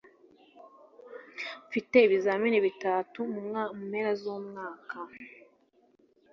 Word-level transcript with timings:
Mfite 1.67 1.95
ibizamini 2.05 2.57
bitatu 2.67 3.19
mu 3.33 3.41
mpera 3.87 4.11
zumwaka. 4.21 4.99